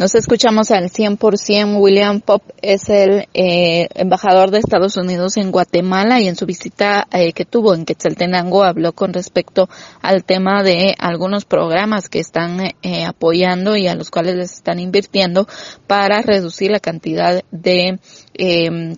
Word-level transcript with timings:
Nos 0.00 0.14
escuchamos 0.14 0.70
al 0.70 0.88
100%. 0.88 1.78
William 1.78 2.22
Pop 2.22 2.42
es 2.62 2.88
el 2.88 3.28
eh, 3.34 3.86
embajador 3.94 4.50
de 4.50 4.56
Estados 4.56 4.96
Unidos 4.96 5.36
en 5.36 5.50
Guatemala 5.50 6.22
y 6.22 6.26
en 6.26 6.36
su 6.36 6.46
visita 6.46 7.06
eh, 7.12 7.34
que 7.34 7.44
tuvo 7.44 7.74
en 7.74 7.84
Quetzaltenango 7.84 8.64
habló 8.64 8.92
con 8.94 9.12
respecto 9.12 9.68
al 10.00 10.24
tema 10.24 10.62
de 10.62 10.94
algunos 10.98 11.44
programas 11.44 12.08
que 12.08 12.18
están 12.18 12.72
eh, 12.80 13.04
apoyando 13.04 13.76
y 13.76 13.88
a 13.88 13.94
los 13.94 14.10
cuales 14.10 14.36
les 14.36 14.54
están 14.54 14.80
invirtiendo 14.80 15.46
para 15.86 16.22
reducir 16.22 16.70
la 16.70 16.80
cantidad 16.80 17.44
de 17.50 17.98
eh, 18.32 18.96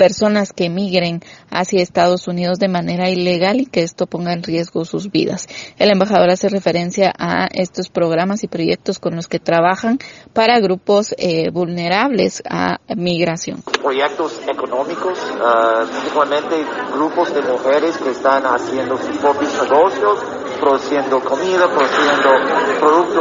personas 0.00 0.54
que 0.54 0.64
emigren 0.64 1.20
hacia 1.50 1.82
Estados 1.82 2.26
Unidos 2.26 2.58
de 2.58 2.68
manera 2.68 3.10
ilegal 3.10 3.60
y 3.60 3.66
que 3.66 3.82
esto 3.82 4.06
ponga 4.06 4.32
en 4.32 4.42
riesgo 4.42 4.86
sus 4.86 5.10
vidas. 5.10 5.46
El 5.78 5.90
embajador 5.90 6.30
hace 6.30 6.48
referencia 6.48 7.12
a 7.18 7.48
estos 7.52 7.90
programas 7.90 8.42
y 8.42 8.48
proyectos 8.48 8.98
con 8.98 9.14
los 9.14 9.28
que 9.28 9.38
trabajan 9.38 9.98
para 10.32 10.58
grupos 10.58 11.14
eh, 11.18 11.50
vulnerables 11.50 12.42
a 12.48 12.78
migración. 12.96 13.60
Proyectos 13.82 14.40
económicos, 14.48 15.18
uh, 15.34 15.86
principalmente 15.86 16.64
grupos 16.94 17.34
de 17.34 17.42
mujeres 17.42 17.98
que 17.98 18.12
están 18.12 18.44
haciendo 18.46 18.96
sus 18.96 19.18
propios 19.18 19.52
negocios, 19.52 20.18
produciendo 20.58 21.20
comida, 21.20 21.68
produciendo 21.68 22.30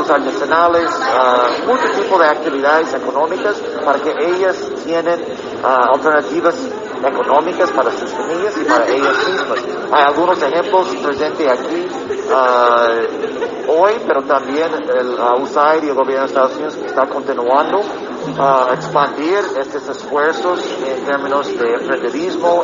artesanales, 0.08 0.91
uh, 0.91 1.66
mucho 1.66 1.89
tipo 1.99 2.20
de 2.20 2.27
actividades 2.27 2.94
económicas 2.94 3.55
para 3.84 3.99
que 3.99 4.12
ellas 4.12 4.55
tienen 4.85 5.20
uh, 5.63 5.95
alternativas 5.95 6.55
económicas 7.03 7.72
para 7.72 7.91
sus 7.91 8.12
familias 8.12 8.55
y 8.58 8.66
para 8.66 8.88
ellas 8.88 9.17
mismas. 9.27 9.59
Hay 9.91 10.03
algunos 10.03 10.41
ejemplos 10.41 10.95
presentes 11.03 11.52
aquí 11.52 11.88
uh, 12.30 13.72
hoy, 13.72 13.94
pero 14.05 14.22
también 14.23 14.72
el 14.73 15.17
USAID 15.41 15.84
y 15.84 15.89
el 15.89 15.95
gobierno 15.95 16.22
de 16.22 16.27
Estados 16.27 16.55
Unidos 16.55 16.77
está 16.86 17.08
continuando 17.08 17.81
a 18.38 18.73
expandir 18.73 19.39
estos 19.58 19.89
esfuerzos 19.89 20.59
en 20.86 21.05
términos 21.05 21.47
de 21.58 21.73
emprenderismo, 21.73 22.64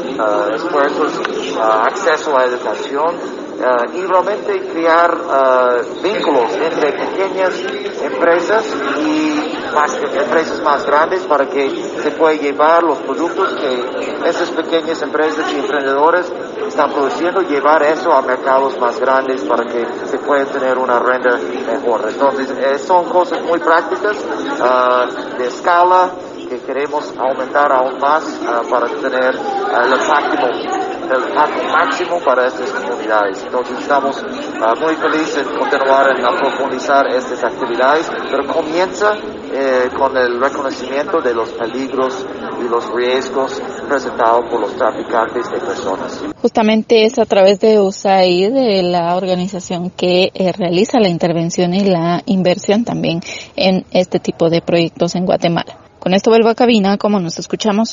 esfuerzos, 0.53 1.13
acceso 1.57 2.37
a 2.37 2.45
educación, 2.45 3.15
Uh, 3.55 3.97
y 3.97 4.05
realmente 4.05 4.67
crear 4.73 5.15
uh, 5.15 6.01
vínculos 6.03 6.53
entre 6.55 6.91
pequeñas 6.91 7.53
empresas 8.03 8.65
y 8.99 9.55
más, 9.73 9.97
empresas 9.97 10.61
más 10.61 10.85
grandes 10.85 11.23
para 11.23 11.47
que 11.47 11.69
se 12.03 12.11
pueda 12.11 12.35
llevar 12.35 12.83
los 12.83 12.97
productos 12.99 13.53
que 13.53 14.29
esas 14.29 14.49
pequeñas 14.49 15.01
empresas 15.01 15.49
y 15.53 15.59
emprendedores 15.59 16.31
están 16.67 16.91
produciendo, 16.91 17.41
llevar 17.43 17.81
eso 17.83 18.11
a 18.11 18.21
mercados 18.21 18.77
más 18.77 18.99
grandes 18.99 19.41
para 19.43 19.63
que 19.63 19.87
se 20.05 20.17
pueda 20.17 20.43
tener 20.45 20.77
una 20.77 20.99
renta 20.99 21.37
mejor. 21.37 22.09
Entonces, 22.09 22.51
eh, 22.51 22.77
son 22.77 23.05
cosas 23.05 23.41
muy 23.41 23.59
prácticas, 23.59 24.17
uh, 24.17 25.37
de 25.37 25.47
escala, 25.47 26.11
que 26.49 26.59
queremos 26.59 27.11
aumentar 27.17 27.71
aún 27.71 27.99
más 27.99 28.23
para 28.69 28.87
tener 28.87 29.33
el 29.33 30.07
máximo 30.07 30.84
máximo 31.75 32.19
para 32.23 32.47
estas 32.47 32.71
comunidades. 32.71 33.43
Entonces 33.43 33.79
estamos 33.79 34.23
uh, 34.23 34.79
muy 34.79 34.95
felices 34.95 35.45
en 35.45 35.57
continuar 35.57 36.07
en 36.15 36.23
profundizar 36.37 37.07
estas 37.07 37.43
actividades, 37.43 38.09
pero 38.31 38.47
comienza 38.47 39.13
eh, 39.53 39.89
con 39.97 40.15
el 40.17 40.39
reconocimiento 40.39 41.19
de 41.21 41.33
los 41.33 41.49
peligros 41.51 42.25
y 42.59 42.69
los 42.69 42.93
riesgos 42.93 43.61
presentados 43.87 44.45
por 44.49 44.61
los 44.61 44.75
traficantes 44.75 45.49
de 45.51 45.59
personas. 45.59 46.23
Justamente 46.41 47.05
es 47.05 47.19
a 47.19 47.25
través 47.25 47.59
de 47.59 47.79
USAID, 47.79 48.53
de 48.53 48.83
la 48.83 49.15
organización 49.15 49.89
que 49.89 50.31
eh, 50.33 50.51
realiza 50.53 50.99
la 50.99 51.09
intervención 51.09 51.73
y 51.73 51.83
la 51.83 52.21
inversión 52.25 52.85
también 52.85 53.21
en 53.55 53.85
este 53.91 54.19
tipo 54.19 54.49
de 54.49 54.61
proyectos 54.61 55.15
en 55.15 55.25
Guatemala. 55.25 55.85
Con 56.05 56.13
esto 56.13 56.29
vuelvo 56.29 56.49
a 56.49 56.55
cabina, 56.55 56.97
como 56.99 57.19
nos 57.19 57.39
escuchamos. 57.39 57.89